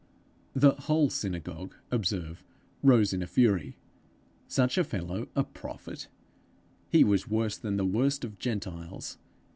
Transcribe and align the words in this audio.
The 0.55 0.71
whole 0.71 1.11
synagogue, 1.11 1.75
observe, 1.91 2.43
rose 2.81 3.13
in 3.13 3.21
a 3.21 3.27
fury. 3.27 3.77
Such 4.47 4.79
a 4.79 4.83
fellow 4.83 5.27
a 5.35 5.43
prophet! 5.43 6.07
He 6.89 7.03
was 7.03 7.27
worse 7.29 7.55
than 7.59 7.77
the 7.77 7.85
worst 7.85 8.23
of 8.25 8.39
Gentiles! 8.39 9.19